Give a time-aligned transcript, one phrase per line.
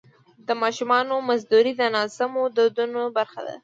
[0.47, 3.55] د ماشومانو مزدوري د ناسمو دودونو برخه ده.